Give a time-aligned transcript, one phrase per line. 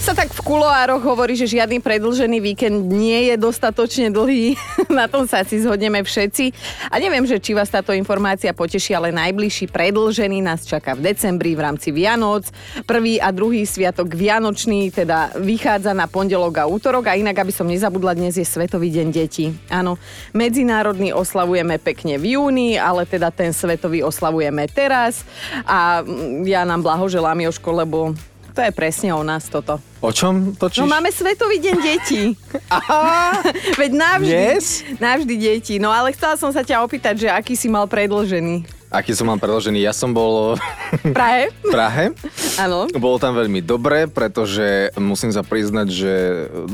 [0.00, 4.56] sa tak v kuloároch hovorí, že žiadny predlžený víkend nie je dostatočne dlhý.
[4.88, 6.56] Na tom sa si zhodneme všetci.
[6.88, 11.52] A neviem, že či vás táto informácia poteší, ale najbližší predlžený nás čaká v decembri
[11.52, 12.48] v rámci Vianoc.
[12.88, 17.12] Prvý a druhý sviatok Vianočný teda vychádza na pondelok a útorok.
[17.12, 19.52] A inak, aby som nezabudla, dnes je Svetový deň detí.
[19.68, 20.00] Áno,
[20.32, 25.28] medzinárodný oslavujeme pekne v júni, ale teda ten svetový oslavujeme teraz.
[25.68, 26.00] A
[26.48, 28.16] ja nám blahoželám, Joško, lebo
[28.50, 29.78] to je presne o nás toto.
[30.00, 30.82] O čom točíš?
[30.82, 32.22] No máme Svetový deň detí.
[32.72, 33.40] Aha.
[33.80, 34.30] Veď navždy.
[34.30, 34.64] Dnes?
[34.98, 35.74] Navždy deti.
[35.78, 38.80] No ale chcela som sa ťa opýtať, že aký si mal predložený.
[38.90, 39.78] Aký som mal predložený?
[39.78, 40.58] Ja som bol...
[41.16, 41.54] Prahe?
[41.62, 42.10] Prahe.
[42.58, 42.90] Áno.
[42.98, 46.12] Bolo tam veľmi dobre, pretože musím sa priznať, že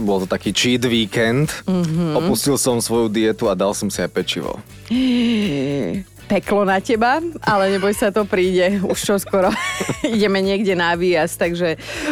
[0.01, 1.52] bol to taký cheat weekend.
[1.69, 2.16] Mm-hmm.
[2.16, 4.57] Opustil som svoju dietu a dal som si aj pečivo
[6.27, 9.48] peklo na teba, ale neboj sa, to príde už čo skoro.
[10.03, 11.68] Ideme niekde na výjazd, takže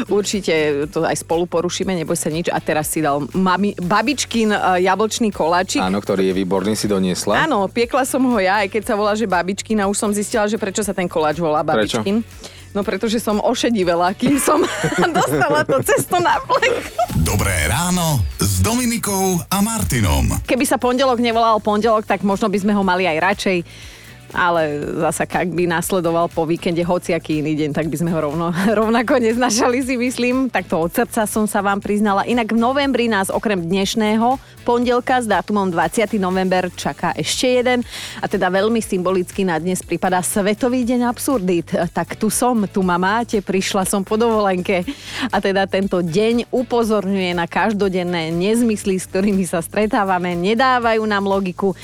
[0.07, 2.47] určite to aj spolu porušíme, neboj sa nič.
[2.49, 5.83] A teraz si dal mami, babičkin e, jablčný koláčik.
[5.83, 7.45] Áno, ktorý je výborný, si doniesla.
[7.45, 10.47] Áno, piekla som ho ja, aj keď sa volá, že babičkin a už som zistila,
[10.47, 12.23] že prečo sa ten koláč volá babičkin.
[12.23, 12.63] Prečo?
[12.75, 14.59] No pretože som ošedivela, kým som
[15.17, 16.91] dostala to cesto na plek.
[17.23, 20.43] Dobré ráno s Dominikou a Martinom.
[20.43, 23.59] Keby sa pondelok nevolal pondelok, tak možno by sme ho mali aj radšej
[24.35, 28.51] ale zasa ak by nasledoval po víkende hociaký iný deň, tak by sme ho rovno,
[28.83, 30.51] rovnako neznašali si myslím.
[30.51, 32.27] Tak to od srdca som sa vám priznala.
[32.27, 36.19] Inak v novembri nás okrem dnešného pondelka s dátumom 20.
[36.19, 37.87] november čaká ešte jeden
[38.19, 41.71] a teda veľmi symbolicky na dnes prípada Svetový deň absurdít.
[41.95, 44.83] Tak tu som, tu ma máte, prišla som po dovolenke
[45.31, 51.77] a teda tento deň upozorňuje na každodenné nezmysly, s ktorými sa stretávame, nedávajú nám logiku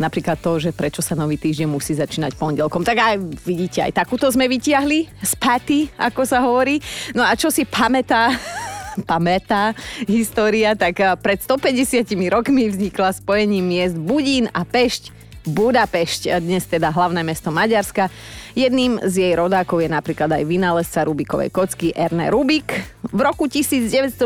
[0.00, 2.80] Napríklad to, že prečo sa nový týždeň musí začínať pondelkom.
[2.80, 6.80] Tak aj vidíte, aj takúto sme vytiahli z paty, ako sa hovorí.
[7.12, 8.32] No a čo si pamätá
[9.10, 9.76] pamätá
[10.08, 17.24] história, tak pred 150 rokmi vznikla spojením miest Budín a Pešť Budapešť, dnes teda hlavné
[17.24, 18.12] mesto Maďarska.
[18.52, 22.76] Jedným z jej rodákov je napríklad aj vynálezca Rubikovej kocky Erne Rubik.
[23.08, 24.20] V roku 1947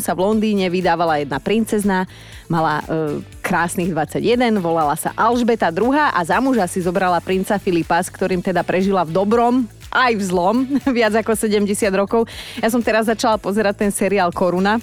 [0.00, 2.08] sa v Londýne vydávala jedna princezná,
[2.48, 8.00] mala e, krásnych 21, volala sa Alžbeta II a za muža si zobrala princa Filipa,
[8.00, 10.56] s ktorým teda prežila v dobrom, aj v zlom,
[10.96, 12.24] viac ako 70 rokov.
[12.64, 14.80] Ja som teraz začala pozerať ten seriál Koruna.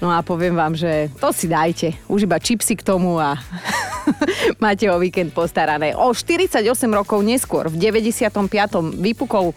[0.00, 1.92] No a poviem vám, že to si dajte.
[2.08, 3.36] Už iba čipsy k tomu a
[4.64, 5.92] máte o víkend postarané.
[5.92, 8.40] O 48 rokov neskôr, v 95.
[8.96, 9.52] vypukol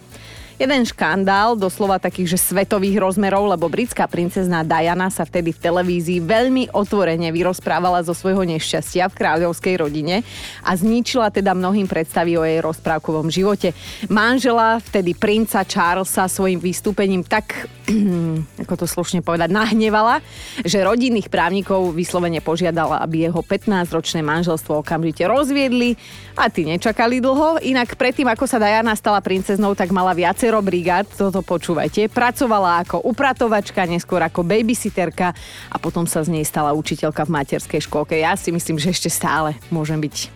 [0.54, 6.22] Jeden škandál, doslova takých, že svetových rozmerov, lebo britská princezná Diana sa vtedy v televízii
[6.22, 10.22] veľmi otvorene vyrozprávala zo svojho nešťastia v kráľovskej rodine
[10.62, 13.74] a zničila teda mnohým predstavy o jej rozprávkovom živote.
[14.06, 17.66] Manžela, vtedy princa Charlesa svojim vystúpením tak,
[18.62, 20.22] ako to slušne povedať, nahnevala,
[20.62, 25.98] že rodinných právnikov vyslovene požiadala, aby jeho 15-ročné manželstvo okamžite rozviedli
[26.38, 27.58] a tí nečakali dlho.
[27.58, 32.12] Inak predtým, ako sa Diana stala princeznou, tak mala viac viacero brigád, toto počúvajte.
[32.12, 35.32] Pracovala ako upratovačka, neskôr ako babysitterka
[35.72, 38.12] a potom sa z nej stala učiteľka v materskej škôlke.
[38.20, 40.28] Ja si myslím, že ešte stále môžem byť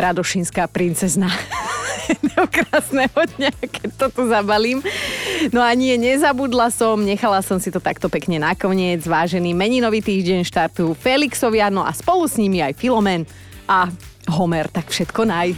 [0.00, 1.28] radošinská princezna
[2.08, 4.80] jedného dňa, keď to tu zabalím.
[5.52, 9.04] No a nie, nezabudla som, nechala som si to takto pekne nakoniec.
[9.04, 13.28] Vážený meninový týždeň štartujú Felixovia, no a spolu s nimi aj Filomen
[13.68, 13.92] a
[14.30, 15.52] Homer, tak všetko naj.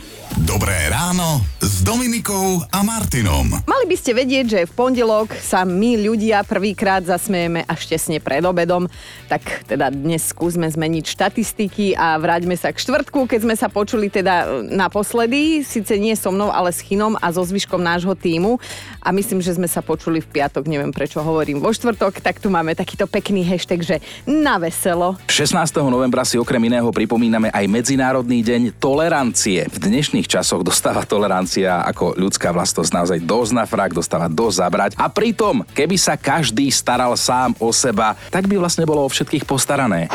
[0.49, 3.53] Dobré ráno s Dominikou a Martinom.
[3.69, 8.41] Mali by ste vedieť, že v pondelok sa my ľudia prvýkrát zasmejeme až tesne pred
[8.41, 8.89] obedom,
[9.29, 14.09] tak teda dnes skúsme zmeniť štatistiky a vráťme sa k štvrtku, keď sme sa počuli
[14.09, 18.57] teda naposledy, síce nie so mnou, ale s Chinom a so zvyškom nášho týmu
[19.05, 22.49] a myslím, že sme sa počuli v piatok, neviem prečo hovorím vo štvrtok, tak tu
[22.49, 25.21] máme takýto pekný hashtag, že na veselo.
[25.29, 25.61] 16.
[25.93, 29.67] novembra si okrem iného pripomíname aj Medzinárodný deň tolerancie.
[29.67, 34.91] V dnešných časoch dostáva tolerancia ako ľudská vlastnosť naozaj dosť na frak, dostáva dosť zabrať.
[34.95, 39.43] A pritom, keby sa každý staral sám o seba, tak by vlastne bolo o všetkých
[39.43, 40.07] postarané.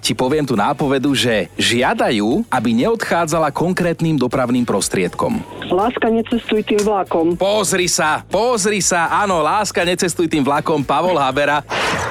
[0.00, 5.44] Ti poviem tu nápovedu, že žiadajú, aby neodchádzala konkrétnym dopravným prostriedkom.
[5.68, 7.36] Láska, necestuj tým vlakom.
[7.36, 11.60] Pozri sa, pozri sa, áno, láska, necestuj tým vlakom, Pavol Habera.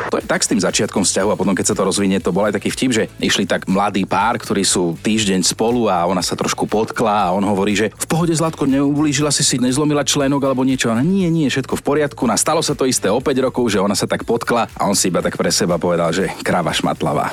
[0.09, 2.45] To je tak s tým začiatkom vzťahu a potom keď sa to rozvinie, to bol
[2.45, 6.33] aj taký vtip, že išli tak mladý pár, ktorí sú týždeň spolu a ona sa
[6.33, 10.65] trošku potkla a on hovorí, že v pohode Zlatko, neublížila si si, nezlomila členok alebo
[10.65, 10.89] niečo.
[10.89, 12.25] A nie, nie, všetko v poriadku.
[12.29, 14.97] A stalo sa to isté o 5 rokov, že ona sa tak potkla a on
[14.97, 17.29] si iba tak pre seba povedal, že kráva šmatlavá.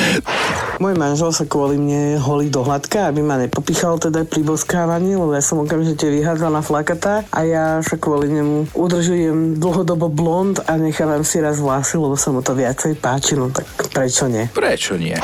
[0.82, 5.32] Môj manžel sa kvôli mne holí do hladka, aby ma nepopichal teda pri boskávaní, lebo
[5.32, 11.24] ja som okamžite vyhádzaná flakata a ja sa kvôli nemu udržujem dlhodobo blond a nechávam
[11.24, 14.48] si raz vlasy, lebo sa mu to viacej páči, no tak prečo nie?
[14.52, 15.16] Prečo nie?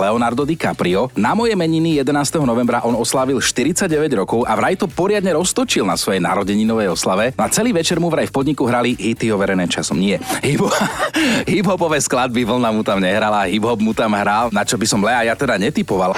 [0.00, 1.12] Leonardo DiCaprio.
[1.16, 2.40] Na moje meniny 11.
[2.44, 7.36] novembra on oslávil 49 rokov a vraj to poriadne roztočil na svojej narodeninovej oslave.
[7.36, 9.96] Na celý večer mu vraj v podniku hrali hity overené časom.
[9.96, 10.20] Nie.
[11.50, 15.32] Hip-hopové skladby vlna mu tam nehrala, hip-hop mu tam hral, na čo by som Lea
[15.32, 16.12] ja teda netypoval.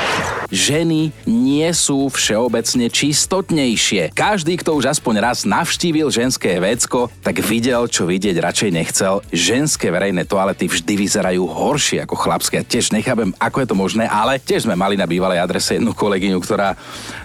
[0.52, 4.12] Ženy nie sú všeobecne čistotnejšie.
[4.12, 9.14] Každý, kto už aspoň raz navštívil ženské vecko, tak videl, čo vidieť radšej nechcel.
[9.30, 12.64] Ženské verejné toalety vždy vyzerajú horšie ako chlapské.
[12.64, 16.40] Tiež nechápem, ako je to možné, ale tiež sme mali na bývalej adrese jednu kolegyňu,
[16.40, 16.72] ktorá...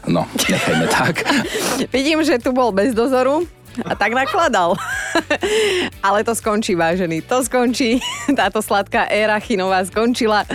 [0.05, 1.23] No, nechajme tak.
[1.95, 3.47] Vidím, že tu bol bez dozoru
[3.85, 4.73] a tak nakladal.
[6.05, 8.01] Ale to skončí, vážený, to skončí.
[8.39, 10.47] Táto sladká éra chinová skončila.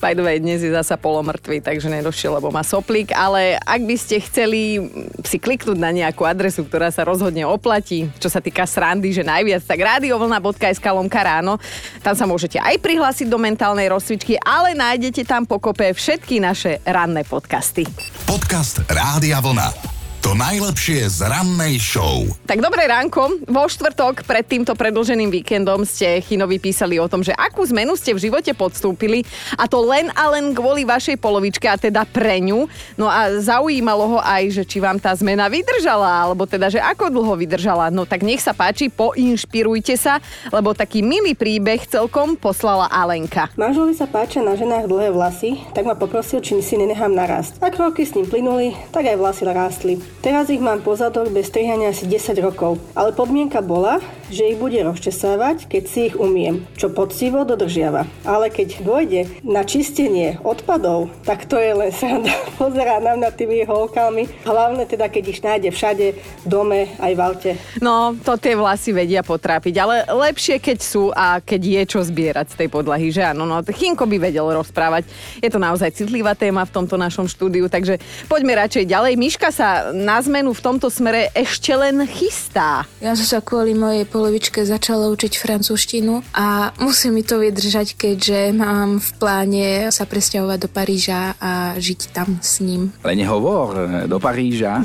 [0.00, 3.96] By the way, dnes je zasa polomrtvý, takže nedošiel, lebo má soplík, ale ak by
[4.00, 4.80] ste chceli
[5.28, 9.60] si kliknúť na nejakú adresu, ktorá sa rozhodne oplatí, čo sa týka srandy, že najviac,
[9.60, 11.60] tak radiovlna.sk lomka ráno,
[12.00, 17.22] tam sa môžete aj prihlásiť do mentálnej rozcvičky, ale nájdete tam pokope všetky naše ranné
[17.28, 17.84] podcasty.
[18.24, 19.99] Podcast Rádia Vlna.
[20.20, 22.28] To najlepšie z rannej show.
[22.44, 23.40] Tak dobré ránko.
[23.48, 28.12] Vo štvrtok pred týmto predlženým víkendom ste Chinovi písali o tom, že akú zmenu ste
[28.12, 29.24] v živote podstúpili
[29.56, 32.68] a to len a len kvôli vašej polovičke a teda pre ňu.
[33.00, 37.08] No a zaujímalo ho aj, že či vám tá zmena vydržala, alebo teda, že ako
[37.08, 37.88] dlho vydržala.
[37.88, 40.20] No tak nech sa páči, poinšpirujte sa,
[40.52, 43.48] lebo taký milý príbeh celkom poslala Alenka.
[43.56, 47.56] Manželovi sa páčia na ženách dlhé vlasy, tak ma poprosil, či si nenechám narast.
[47.64, 50.09] Ak roky s ním plynuli, tak aj vlasy rástli.
[50.18, 54.78] Teraz ich mám pozadok bez strihania asi 10 rokov, ale podmienka bola, že ich bude
[54.80, 58.06] rozčesávať, keď si ich umiem, čo poctivo dodržiava.
[58.24, 62.32] Ale keď dôjde na čistenie odpadov, tak to je len sranda.
[62.62, 67.20] Pozerá na mňa tými holkami, hlavne teda, keď ich nájde všade, v dome, aj v
[67.20, 67.50] aute.
[67.82, 72.54] No, to tie vlasy vedia potrápiť, ale lepšie, keď sú a keď je čo zbierať
[72.54, 75.08] z tej podlahy, že áno, no, Chinko by vedel rozprávať.
[75.42, 77.98] Je to naozaj citlivá téma v tomto našom štúdiu, takže
[78.30, 79.12] poďme radšej ďalej.
[79.18, 82.84] Miška sa na zmenu v tomto smere ešte len chystá.
[83.00, 88.52] Ja som sa kvôli mojej polovičke začala učiť francúzštinu a musím mi to vydržať, keďže
[88.52, 92.92] mám v pláne sa presťahovať do Paríža a žiť tam s ním.
[93.00, 93.72] Ale nehovor,
[94.04, 94.84] do Paríža.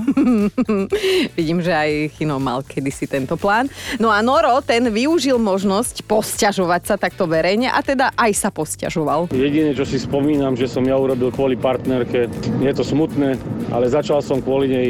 [1.38, 3.68] Vidím, že aj Chino mal kedysi tento plán.
[4.00, 9.36] No a Noro, ten využil možnosť posťažovať sa takto verejne a teda aj sa posťažoval.
[9.36, 12.32] Jediné, čo si spomínam, že som ja urobil kvôli partnerke,
[12.64, 13.36] je to smutné,
[13.68, 14.90] ale začal som kvôli nej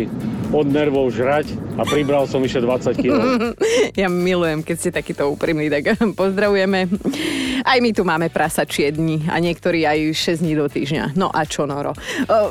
[0.52, 3.18] od nervov žrať a pribral som vyše 20 kg.
[3.96, 6.92] Ja milujem, keď ste takýto úprimní, tak pozdravujeme.
[7.64, 11.16] Aj my tu máme prasačie dni a niektorí aj 6 dní do týždňa.
[11.16, 11.96] No a čo, Noro?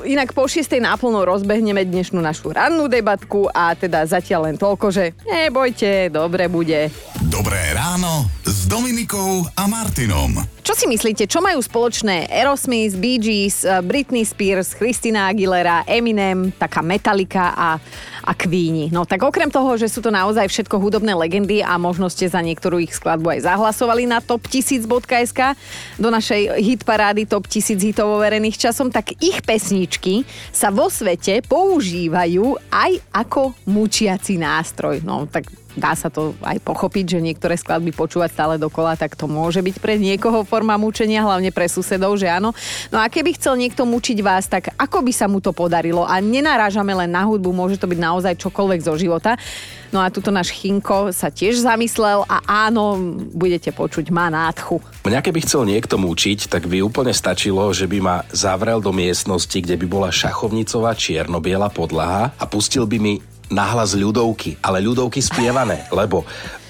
[0.08, 0.80] Inak po 6.
[0.80, 6.88] náplno rozbehneme dnešnú našu rannú debatku a teda zatiaľ len toľko, že nebojte, dobre bude.
[7.24, 10.44] Dobré ráno s Dominikou a Martinom.
[10.60, 16.84] Čo si myslíte, čo majú spoločné Aerosmith, Bee Gees, Britney Spears, Christina Aguilera, Eminem, taká
[16.84, 17.80] Metallica a,
[18.20, 18.92] a Queenie?
[18.92, 22.44] No tak okrem toho, že sú to naozaj všetko hudobné legendy a možno ste za
[22.44, 25.56] niektorú ich skladbu aj zahlasovali na top1000.sk
[25.96, 32.60] do našej hitparády top 1000 hitov overených časom, tak ich pesničky sa vo svete používajú
[32.68, 35.00] aj ako mučiaci nástroj.
[35.00, 39.26] No tak dá sa to aj pochopiť, že niektoré skladby počúvať stále dokola, tak to
[39.26, 42.54] môže byť pre niekoho forma mučenia, hlavne pre susedov, že áno.
[42.90, 46.06] No a keby chcel niekto mučiť vás, tak ako by sa mu to podarilo?
[46.06, 49.34] A nenarážame len na hudbu, môže to byť naozaj čokoľvek zo života.
[49.94, 52.98] No a tuto náš Chinko sa tiež zamyslel a áno,
[53.30, 54.82] budete počuť, má nádchu.
[55.06, 59.54] Mňa keby chcel niekto mučiť, tak by úplne stačilo, že by ma zavrel do miestnosti,
[59.54, 63.14] kde by bola šachovnicová čierno-biela podlaha a pustil by mi
[63.52, 66.24] nahlas ľudovky, ale ľudovky spievané, lebo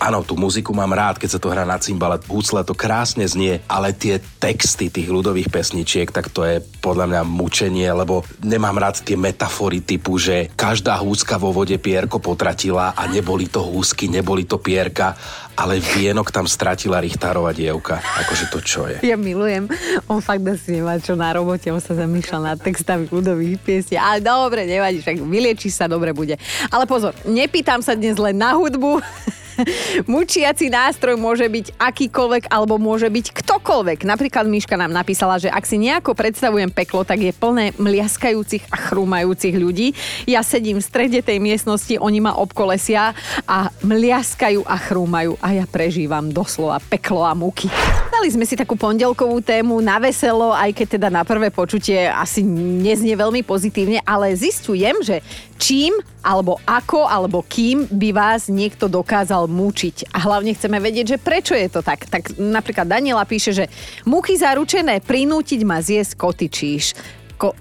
[0.04, 3.64] áno, tú muziku mám rád, keď sa to hrá na cymbale, húcle to krásne znie,
[3.64, 9.00] ale tie texty tých ľudových pesničiek, tak to je podľa mňa mučenie, lebo nemám rád
[9.00, 14.44] tie metafory typu, že každá húska vo vode pierko potratila a neboli to húsky, neboli
[14.44, 15.16] to pierka,
[15.56, 18.02] ale vienok tam stratila Richtárova dievka.
[18.26, 19.00] Akože to čo je?
[19.06, 19.70] Ja milujem.
[20.10, 23.96] On fakt asi nemá čo na robote, on sa zamýšľa nad textami ľudových piesní.
[23.96, 26.36] Ale dobre, nevadí, však vylieči sa, dobre bude.
[26.68, 28.98] Ale pozor, nepýtam sa dnes len na hudbu,
[30.10, 34.06] Mučiaci nástroj môže byť akýkoľvek alebo môže byť ktokoľvek.
[34.06, 38.76] Napríklad Miška nám napísala, že ak si nejako predstavujem peklo, tak je plné mliaskajúcich a
[38.76, 39.94] chrúmajúcich ľudí.
[40.26, 43.14] Ja sedím v strede tej miestnosti, oni ma obkolesia
[43.46, 47.70] a mliaskajú a chrúmajú a ja prežívam doslova peklo a múky.
[48.10, 52.46] Dali sme si takú pondelkovú tému na veselo, aj keď teda na prvé počutie asi
[52.46, 55.20] neznie veľmi pozitívne, ale zistujem, že
[55.58, 55.94] čím
[56.24, 60.10] alebo ako alebo kým by vás niekto dokázal múčiť.
[60.12, 62.08] A hlavne chceme vedieť, že prečo je to tak.
[62.08, 63.64] Tak napríklad Daniela píše, že
[64.08, 66.96] múky zaručené prinútiť ma zjesť koty číš.
[67.36, 67.52] Ko...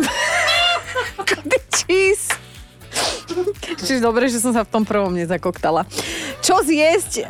[1.28, 2.32] koty čís.
[3.80, 5.86] Čiže dobre, že som sa v tom prvom nezakoktala.
[6.42, 7.28] Čo zjesť?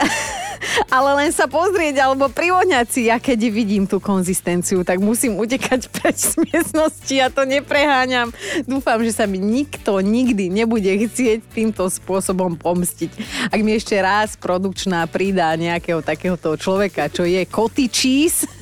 [0.88, 3.00] Ale len sa pozrieť alebo privoňať si.
[3.08, 7.14] Ja keď vidím tú konzistenciu, tak musím utekať preč z miestnosti.
[7.14, 8.30] Ja to nepreháňam.
[8.68, 13.10] Dúfam, že sa mi nikto nikdy nebude chcieť týmto spôsobom pomstiť.
[13.50, 18.59] Ak mi ešte raz produkčná pridá nejakého takéhoto človeka, čo je koty cheese,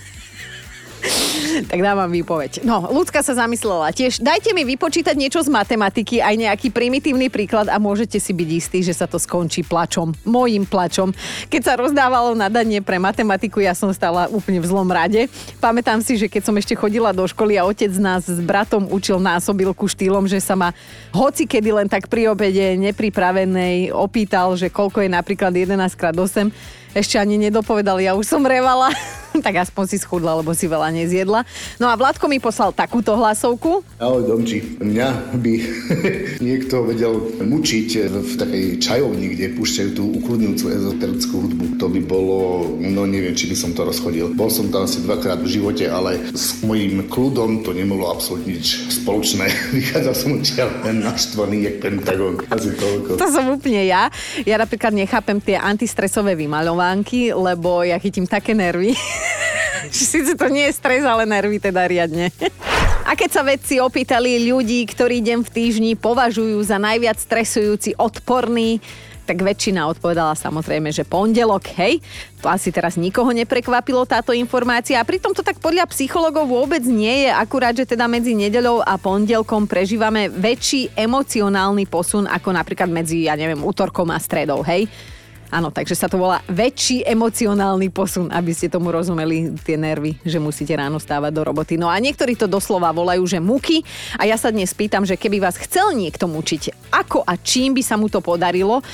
[1.70, 2.62] tak dávam výpoveď.
[2.62, 4.22] No, ľudská sa zamyslela tiež.
[4.22, 8.78] Dajte mi vypočítať niečo z matematiky, aj nejaký primitívny príklad a môžete si byť istí,
[8.84, 10.14] že sa to skončí plačom.
[10.24, 11.12] Mojím plačom.
[11.50, 15.26] Keď sa rozdávalo nadanie pre matematiku, ja som stala úplne v zlom rade.
[15.58, 19.18] Pamätám si, že keď som ešte chodila do školy a otec nás s bratom učil
[19.18, 20.70] násobilku štýlom, že sa ma
[21.10, 26.78] hoci kedy len tak pri obede nepripravenej opýtal, že koľko je napríklad 11 x 8
[26.96, 28.88] ešte ani nedopovedal, ja už som revala.
[29.46, 31.44] tak aspoň si schudla, lebo si veľa nezjedla.
[31.82, 33.82] No a Vládko mi poslal takúto hlasovku.
[33.98, 35.54] Ahoj Domči, mňa by
[36.46, 41.64] niekto vedel mučiť v takej čajovni, kde púšťajú tú ukludňujúcu ezoterickú hudbu.
[41.82, 42.38] To by bolo,
[42.78, 44.32] no neviem, či by som to rozchodil.
[44.32, 48.90] Bol som tam asi dvakrát v živote, ale s mojím kľudom to nemalo absolútne nič
[49.02, 49.46] spoločné.
[49.78, 52.34] Vychádzal som odtiaľ len naštvaný, jak Pentagon.
[52.48, 53.18] Asi toľko.
[53.18, 54.10] To som úplne ja.
[54.46, 58.94] Ja napríklad nechápem tie antistresové vymaľovánky, lebo ja chytím také nervy.
[59.88, 62.28] Sice to nie je stres, ale nervy teda riadne.
[63.08, 68.84] A keď sa vedci opýtali ľudí, ktorí deň v týždni považujú za najviac stresujúci, odporný,
[69.28, 72.00] tak väčšina odpovedala samozrejme, že pondelok, hej.
[72.40, 77.28] To asi teraz nikoho neprekvapilo táto informácia a pritom to tak podľa psychologov vôbec nie
[77.28, 83.28] je, akurát, že teda medzi nedeľou a pondelkom prežívame väčší emocionálny posun ako napríklad medzi,
[83.28, 84.88] ja neviem, útorkom a stredou, hej.
[85.48, 90.36] Áno, takže sa to volá väčší emocionálny posun, aby ste tomu rozumeli tie nervy, že
[90.36, 91.80] musíte ráno stávať do roboty.
[91.80, 93.80] No a niektorí to doslova volajú, že muky.
[94.20, 97.82] A ja sa dnes pýtam, že keby vás chcel niekto mučiť, ako a čím by
[97.82, 98.84] sa mu to podarilo,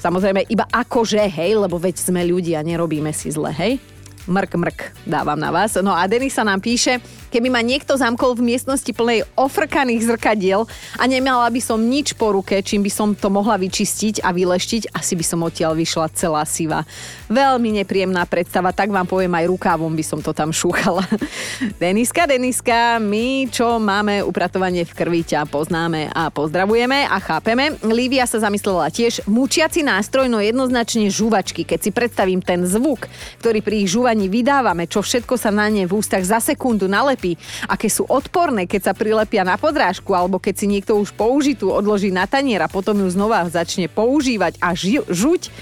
[0.00, 3.76] Samozrejme, iba akože, hej, lebo veď sme ľudia, nerobíme si zle, hej?
[4.24, 5.76] Mrk, mrk, dávam na vás.
[5.76, 10.66] No a Denisa nám píše, keby ma niekto zamkol v miestnosti plnej ofrkaných zrkadiel
[10.98, 14.90] a nemala by som nič po ruke, čím by som to mohla vyčistiť a vyleštiť,
[14.90, 16.82] asi by som odtiaľ vyšla celá siva.
[17.30, 21.06] Veľmi nepríjemná predstava, tak vám poviem aj rukávom by som to tam šúchala.
[21.82, 27.76] Deniska, Deniska, my čo máme upratovanie v krvi ťa poznáme a pozdravujeme a chápeme.
[27.86, 31.62] Lívia sa zamyslela tiež, mučiaci nástroj, no jednoznačne žuvačky.
[31.68, 33.06] Keď si predstavím ten zvuk,
[33.44, 37.19] ktorý pri ich žúvaní vydávame, čo všetko sa na ne v ústach za sekundu nalepí,
[37.20, 37.36] nálepy,
[37.68, 42.08] aké sú odporné, keď sa prilepia na podrážku alebo keď si niekto už použitú odloží
[42.08, 45.52] na tanier a potom ju znova začne používať a ži- žuť,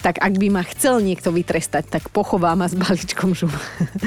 [0.00, 3.52] tak ak by ma chcel niekto vytrestať, tak pochová ma s balíčkom žu-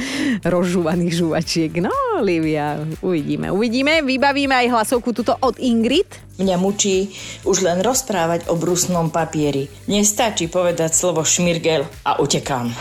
[0.53, 1.69] rozžúvaných žuvačiek.
[1.85, 1.93] No,
[2.25, 3.53] Livia, uvidíme.
[3.53, 6.09] Uvidíme, vybavíme aj hlasovku tuto od Ingrid.
[6.41, 7.13] Mňa mučí
[7.45, 9.69] už len rozprávať o brusnom papieri.
[9.85, 12.73] Nestačí povedať slovo šmirgel a utekám.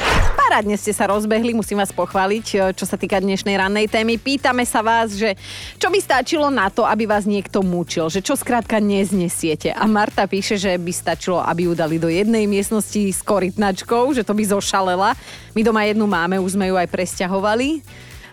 [0.52, 4.20] Parádne ste sa rozbehli, musím vás pochváliť, e, čo sa týka dnešnej rannej témy.
[4.20, 5.32] Pýtame sa vás, že
[5.80, 9.72] čo by stačilo na to, aby vás niekto mučil, že čo skrátka neznesiete.
[9.72, 14.28] A Marta píše, že by stačilo, aby ju dali do jednej miestnosti s korytnačkou, že
[14.28, 15.16] to by zošalela.
[15.56, 17.80] My doma jednu máme, už sme ju aj presťahovali.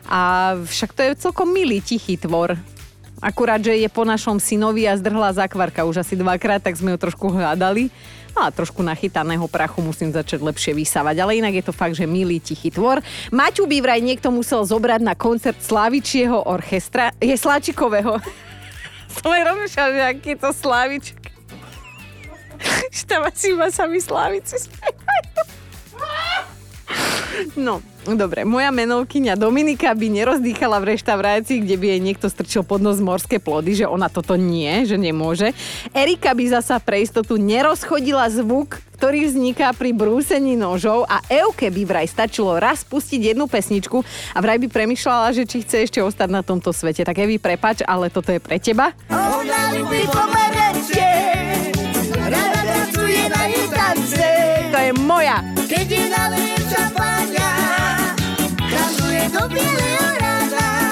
[0.03, 2.59] A však to je celkom milý, tichý tvor.
[3.23, 6.99] Akurát, že je po našom synovi a zdrhla zákvarka už asi dvakrát, tak sme ju
[6.99, 7.87] trošku hľadali
[8.43, 11.15] a trošku nachytaného prachu musím začať lepšie vysávať.
[11.19, 13.03] Ale inak je to fakt, že milý tichý tvor.
[13.29, 17.11] Maťu by vraj niekto musel zobrať na koncert Slavičieho orchestra.
[17.19, 18.17] Je Sláčikového.
[19.13, 21.19] Som aj rozmýšľala, že aký to Slaviček.
[22.91, 25.58] Štáva si ma sami Slavici spievajú.
[27.55, 32.83] No, dobre, moja menovkyňa Dominika by nerozdýchala v reštaurácii, kde by jej niekto strčil pod
[32.83, 35.55] nos morské plody, že ona toto nie, že nemôže.
[35.95, 41.81] Erika by zasa pre istotu nerozchodila zvuk, ktorý vzniká pri brúsení nožov a Euke by
[41.87, 44.03] vraj stačilo raz pustiť jednu pesničku
[44.35, 47.07] a vraj by premyšľala, že či chce ešte ostať na tomto svete.
[47.07, 48.91] Tak Evi, prepač, ale toto je pre teba.
[52.29, 52.79] Rada na
[53.71, 54.29] tance
[54.93, 55.41] moja.
[55.69, 56.58] Keď je na
[59.49, 60.28] be a little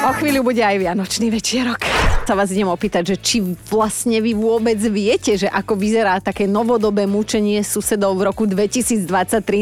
[0.07, 1.83] O chvíľu bude aj Vianočný večierok.
[2.23, 7.03] Sa vás idem opýtať, že či vlastne vy vôbec viete, že ako vyzerá také novodobé
[7.03, 9.03] mučenie susedov v roku 2023.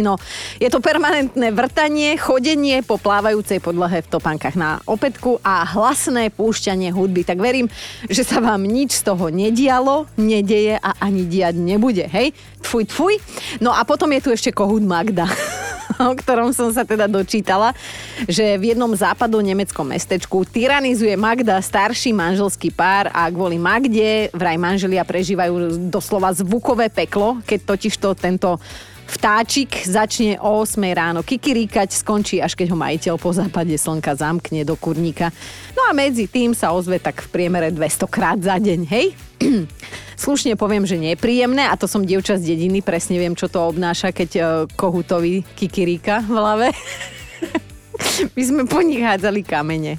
[0.05, 0.21] No,
[0.61, 6.93] je to permanentné vrtanie, chodenie po plávajúcej podlahe v topankách na opätku a hlasné púšťanie
[6.93, 7.25] hudby.
[7.25, 7.65] Tak verím,
[8.05, 12.37] že sa vám nič z toho nedialo, nedeje a ani diať nebude, hej?
[12.61, 13.17] Tfuj, tfuj.
[13.65, 15.25] No a potom je tu ešte kohút Magda.
[16.11, 17.71] o ktorom som sa teda dočítala,
[18.25, 24.59] že v jednom západu nemeckom mestečku tyranizuje Magda starší manželský pár a kvôli Magde vraj
[24.59, 28.59] manželia prežívajú doslova zvukové peklo, keď totiž to tento
[29.05, 34.65] Vtáčik začne o 8 ráno kikiríkať, skončí až keď ho majiteľ po západe slnka zamkne
[34.65, 35.29] do kurníka.
[35.77, 39.13] No a medzi tým sa ozve tak v priemere 200 krát za deň, hej?
[40.25, 44.09] Slušne poviem, že nepríjemné a to som dievča z dediny, presne viem, čo to obnáša,
[44.09, 46.67] keď uh, kohutovi kikiríka v hlave.
[48.35, 49.97] My sme po nich hádzali kamene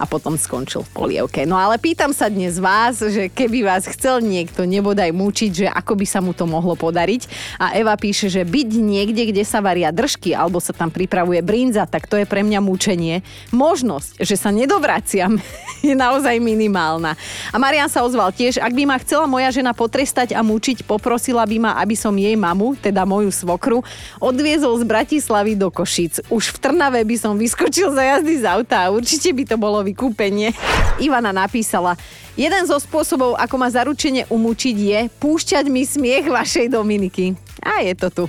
[0.00, 1.44] a potom skončil v polievke.
[1.44, 6.00] No ale pýtam sa dnes vás, že keby vás chcel niekto nebodaj mučiť, že ako
[6.00, 7.28] by sa mu to mohlo podariť.
[7.60, 11.84] A Eva píše, že byť niekde, kde sa varia držky alebo sa tam pripravuje brinza,
[11.84, 13.20] tak to je pre mňa mučenie.
[13.52, 15.36] Možnosť, že sa nedovraciam,
[15.86, 17.12] je naozaj minimálna.
[17.52, 21.44] A Marian sa ozval tiež, ak by ma chcela moja žena potrestať a mučiť, poprosila
[21.44, 23.84] by ma, aby som jej mamu, teda moju svokru,
[24.16, 26.24] odviezol z Bratislavy do Košic.
[26.32, 29.89] Už v Trnave by som vyskočil za jazdy z auta a určite by to bolo
[29.90, 30.54] vykúpenie.
[31.02, 31.98] Ivana napísala,
[32.38, 37.34] jeden zo spôsobov, ako ma zaručene umúčiť je púšťať mi smiech vašej Dominiky.
[37.60, 38.24] A je to tu.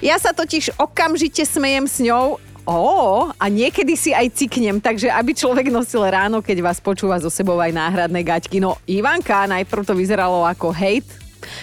[0.00, 5.34] Ja sa totiž okamžite smejem s ňou, Ó, a niekedy si aj ciknem, takže aby
[5.34, 8.62] človek nosil ráno, keď vás počúva so sebou aj náhradné gaťky.
[8.62, 11.10] No Ivanka, najprv to vyzeralo ako hate,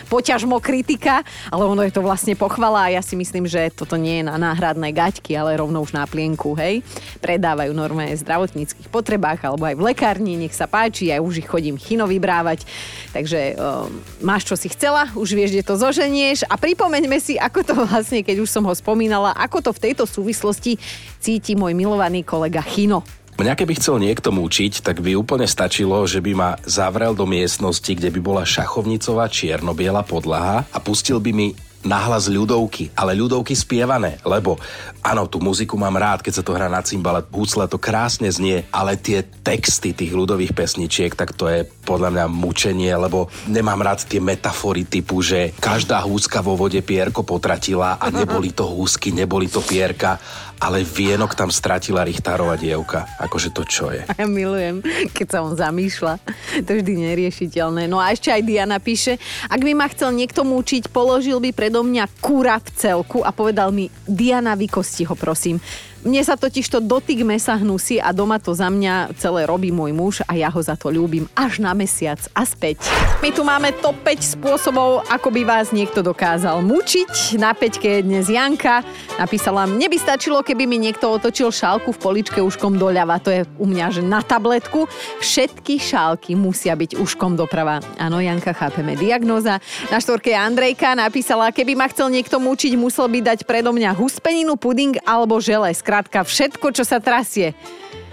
[0.07, 4.21] poťažmo kritika, ale ono je to vlastne pochvala a ja si myslím, že toto nie
[4.21, 6.81] je na náhradné gaťky, ale rovno už na plienku, hej.
[7.19, 11.75] Predávajú normálne zdravotníckých potrebách alebo aj v lekárni, nech sa páči, ja už ich chodím
[11.79, 12.63] chino vybrávať.
[13.11, 13.89] Takže um,
[14.23, 18.23] máš, čo si chcela, už vieš, kde to zoženieš a pripomeňme si, ako to vlastne,
[18.23, 20.79] keď už som ho spomínala, ako to v tejto súvislosti
[21.19, 23.03] cíti môj milovaný kolega Chino.
[23.39, 27.87] Mňa keby chcel niekto mučiť, tak by úplne stačilo, že by ma zavrel do miestnosti,
[27.87, 31.47] kde by bola šachovnicová čierno-biela podlaha a pustil by mi
[31.79, 34.59] nahlas ľudovky, ale ľudovky spievané, lebo
[34.99, 38.67] áno, tú muziku mám rád, keď sa to hrá na cymbale, húcle to krásne znie,
[38.75, 44.03] ale tie texty tých ľudových pesničiek, tak to je podľa mňa mučenie, lebo nemám rád
[44.03, 49.47] tie metafory typu, že každá húska vo vode pierko potratila a neboli to húsky, neboli
[49.47, 50.19] to pierka,
[50.59, 53.07] ale vienok tam stratila Richtárova dievka.
[53.17, 54.03] Akože to čo je?
[54.19, 54.83] Ja milujem,
[55.15, 56.19] keď sa on zamýšľa.
[56.67, 57.87] To vždy neriešiteľné.
[57.87, 59.15] No a ešte aj Diana píše,
[59.47, 63.71] ak by ma chcel niekto múčiť, položil by predo mňa kúra v celku a povedal
[63.71, 65.63] mi, Diana, vykosti ho prosím.
[65.99, 69.91] Mne sa totiž to dotyk mesa hnusí a doma to za mňa celé robí môj
[69.91, 72.79] muž a ja ho za to ľúbim až na mesiac a späť.
[73.19, 77.35] My tu máme top 5 spôsobov, ako by vás niekto dokázal mučiť.
[77.35, 78.79] Na 5 je dnes Janka.
[79.19, 83.19] Napísala, mne by stačilo, keby mi niekto otočil šálku v poličke uškom doľava.
[83.19, 84.87] To je u mňa, že na tabletku.
[85.19, 87.83] Všetky šálky musia byť uškom doprava.
[87.99, 89.59] Áno, Janka, chápeme diagnóza.
[89.91, 94.55] Na štvorke Andrejka napísala, keby ma chcel niekto mučiť, musel by dať predo mňa huspeninu,
[94.55, 97.57] puding alebo žele skrátka všetko, čo sa trasie.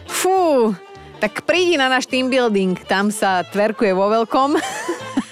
[0.08, 0.72] Fú,
[1.20, 4.56] tak prídi na náš team building, tam sa tverkuje vo veľkom.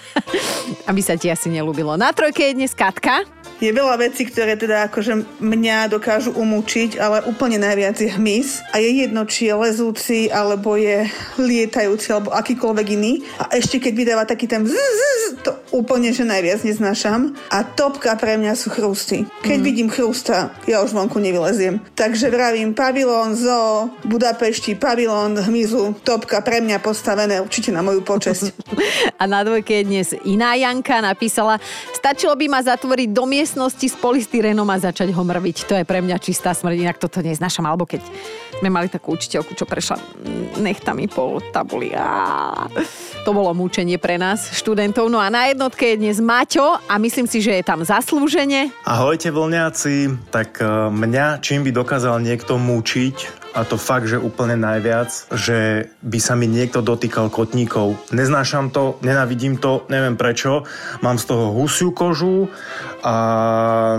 [0.93, 1.97] Aby sa ti asi nelúbilo.
[1.97, 3.25] Na trojke je dnes Katka.
[3.65, 8.61] Je veľa vecí, ktoré teda akože mňa dokážu umúčiť, ale úplne najviac je hmyz.
[8.77, 11.09] A je jedno, či je lezúci, alebo je
[11.41, 13.25] lietajúci, alebo akýkoľvek iný.
[13.41, 17.35] A ešte keď vydáva taký ten zzz, to úplne, že najviac neznášam.
[17.51, 19.27] A topka pre mňa sú chrusty.
[19.43, 19.67] Keď mm.
[19.67, 21.83] vidím chrusta, ja už vonku nevyleziem.
[21.99, 28.53] Takže vravím pavilón, zo, Budapešti, pavilón, hmyzu, topka pre mňa postavené určite na moju počesť.
[29.21, 31.57] A na dvojke dnes iná Janka napísala,
[31.97, 35.57] stačilo by ma zatvoriť do miest miestnosti s polystyrenom a začať ho mrviť.
[35.71, 37.63] To je pre mňa čistá smrť, inak toto neznášam.
[37.63, 38.03] Alebo keď
[38.59, 39.95] sme mali takú učiteľku, čo prešla
[40.59, 41.95] nechtami po tabuli.
[41.95, 42.67] Á,
[43.23, 45.07] to bolo múčenie pre nás, študentov.
[45.07, 48.69] No a na jednotke je dnes Maťo a myslím si, že je tam zaslúžene.
[48.85, 54.59] Ahojte voľňáci, tak e, mňa čím by dokázal niekto múčiť, a to fakt, že úplne
[54.59, 57.97] najviac, že by sa mi niekto dotýkal kotníkov.
[58.11, 60.67] Neznášam to, nenavidím to, neviem prečo.
[61.07, 62.51] Mám z toho husiu kožu
[63.05, 63.17] a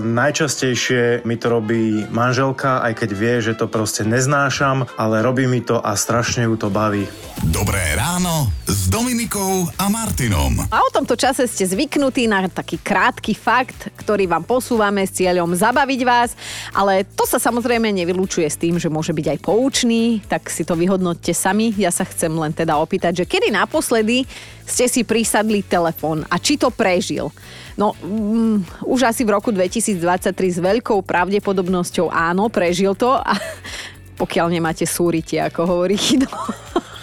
[0.02, 5.62] najčastejšie mi to robí manželka, aj keď vie, že to proste neznášam, ale robí mi
[5.62, 7.06] to a strašne ju to baví.
[7.46, 10.65] Dobré ráno s Dominikou a Martinom.
[10.74, 15.54] A o tomto čase ste zvyknutí na taký krátky fakt, ktorý vám posúvame s cieľom
[15.54, 16.34] zabaviť vás,
[16.74, 20.74] ale to sa samozrejme nevylučuje s tým, že môže byť aj poučný, tak si to
[20.74, 21.78] vyhodnoťte sami.
[21.78, 24.26] Ja sa chcem len teda opýtať, že kedy naposledy
[24.65, 27.30] ste si prisadli telefón a či to prežil?
[27.76, 33.36] No, mm, už asi v roku 2023 s veľkou pravdepodobnosťou áno, prežil to a
[34.22, 36.32] pokiaľ nemáte súrite, ako hovorí Chido.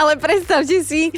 [0.00, 1.10] Ale predstavte si,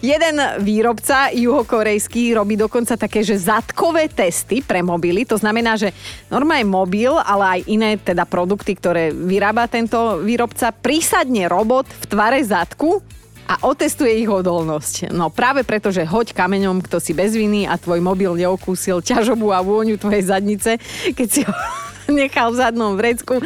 [0.00, 5.26] jeden výrobca juhokorejský robí dokonca také, že zadkové testy pre mobily.
[5.28, 5.94] To znamená, že
[6.30, 12.40] normálne mobil, ale aj iné teda produkty, ktoré vyrába tento výrobca, prísadne robot v tvare
[12.42, 13.02] zadku
[13.48, 15.08] a otestuje ich odolnosť.
[15.08, 19.48] No práve preto, že hoď kameňom, kto si bez viny a tvoj mobil neokúsil ťažobu
[19.56, 20.76] a vôňu tvojej zadnice,
[21.16, 21.54] keď si ho
[22.12, 23.40] nechal v zadnom vrecku.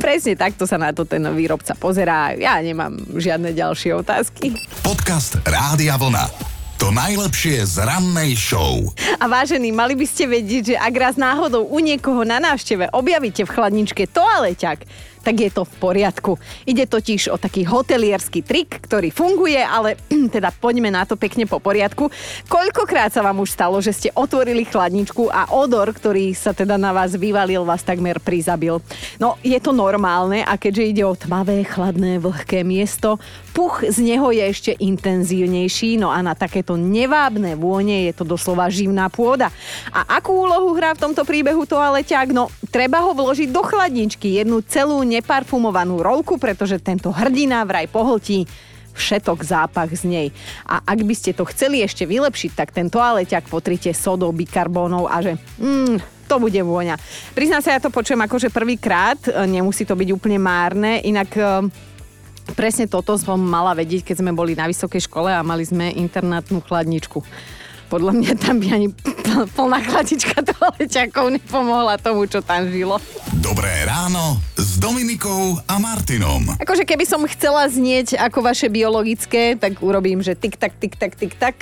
[0.00, 2.32] Presne takto sa na to ten výrobca pozerá.
[2.32, 4.56] Ja nemám žiadne ďalšie otázky.
[4.80, 6.56] Podcast Rádia Vlna.
[6.76, 8.92] To najlepšie z rannej show.
[9.16, 13.48] A vážení, mali by ste vedieť, že ak raz náhodou u niekoho na návšteve objavíte
[13.48, 14.84] v chladničke toaleťak,
[15.26, 16.38] tak je to v poriadku.
[16.62, 19.98] Ide totiž o taký hotelierský trik, ktorý funguje, ale
[20.34, 22.06] teda poďme na to pekne po poriadku.
[22.46, 26.94] Koľkokrát sa vám už stalo, že ste otvorili chladničku a odor, ktorý sa teda na
[26.94, 28.78] vás vyvalil, vás takmer prizabil?
[29.18, 33.18] No, je to normálne a keďže ide o tmavé, chladné, vlhké miesto,
[33.50, 38.68] puch z neho je ešte intenzívnejší, no a na takéto nevábne vône je to doslova
[38.68, 39.48] živná pôda.
[39.90, 42.36] A akú úlohu hrá v tomto príbehu toaleťák?
[42.36, 48.44] No, treba ho vložiť do chladničky, jednu celú neparfumovanú rolku, pretože tento hrdina vraj pohltí
[48.96, 50.28] všetok zápach z nej.
[50.64, 55.20] A ak by ste to chceli ešte vylepšiť, tak ten toaleťak potrite sodou, bikarbónov a
[55.20, 56.96] že mm, to bude vôňa.
[57.36, 61.44] Priznám sa, ja to počujem akože prvýkrát, e, nemusí to byť úplne márne, inak e,
[62.56, 66.64] presne toto som mala vedieť, keď sme boli na vysokej škole a mali sme internátnu
[66.64, 67.20] chladničku.
[67.86, 68.88] Podľa mňa tam by ani
[69.54, 72.98] plná chladička toaleťakov nepomohla tomu, čo tam žilo.
[73.38, 76.58] Dobré ráno s Dominikou a Martinom.
[76.58, 81.14] Akože keby som chcela znieť ako vaše biologické, tak urobím, že tik tak, tik tak,
[81.14, 81.54] tik tak.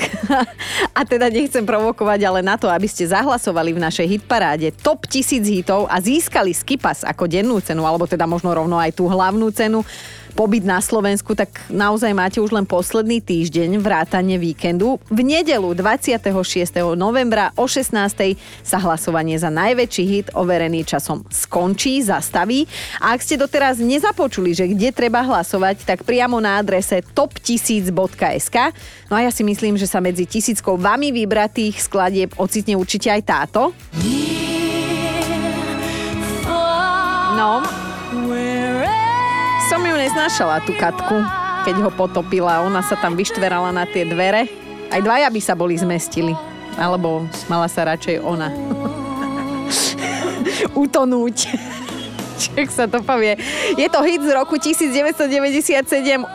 [0.99, 5.45] A teda nechcem provokovať, ale na to, aby ste zahlasovali v našej hitparáde top 1000
[5.45, 9.85] hitov a získali Skipas ako dennú cenu, alebo teda možno rovno aj tú hlavnú cenu,
[10.35, 14.99] pobyt na Slovensku, tak naozaj máte už len posledný týždeň vrátane víkendu.
[15.07, 16.29] V nedelu 26.
[16.99, 17.95] novembra o 16.
[18.67, 22.67] sa hlasovanie za najväčší hit overený časom skončí, zastaví.
[22.99, 28.57] A ak ste doteraz nezapočuli, že kde treba hlasovať, tak priamo na adrese top1000.sk.
[29.09, 33.23] No a ja si myslím, že sa medzi tisíckou vami vybratých skladieb ocitne určite aj
[33.23, 33.71] táto.
[37.35, 37.84] No,
[40.15, 41.27] neznášala, tú katku,
[41.67, 42.63] keď ho potopila.
[42.63, 44.47] Ona sa tam vyštverala na tie dvere.
[44.87, 46.39] Aj dvaja by sa boli zmestili.
[46.79, 48.47] Alebo mala sa radšej ona.
[50.87, 51.51] Utonúť.
[52.39, 53.35] Čak sa to povie.
[53.75, 55.83] Je to hit z roku 1997,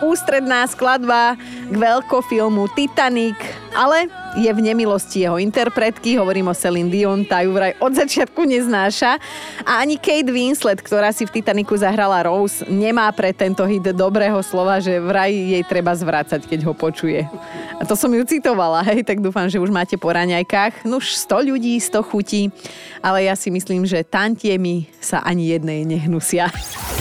[0.04, 1.40] ústredná skladba
[1.72, 3.40] k veľkofilmu Titanic,
[3.72, 8.46] ale je v nemilosti jeho interpretky, hovorím o Celine Dion, tá ju vraj od začiatku
[8.46, 9.18] neznáša.
[9.66, 14.38] A ani Kate Winslet, ktorá si v Titaniku zahrala Rose, nemá pre tento hit dobrého
[14.46, 17.26] slova, že vraj jej treba zvracať, keď ho počuje.
[17.80, 20.86] A to som ju citovala, hej, tak dúfam, že už máte po raňajkách.
[20.86, 22.54] Nuž 100 ľudí, 100 chutí,
[23.02, 26.52] ale ja si myslím, že tantiemi sa ani jednej nehnusia.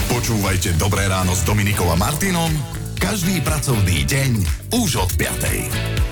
[0.08, 4.30] Počúvajte Dobré ráno s Dominikou a Martinom každý pracovný deň
[4.74, 6.07] už od 5.